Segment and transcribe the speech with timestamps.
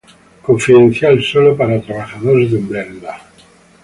[0.47, 3.21] Confidencial solo para trabajadores de Umbrella.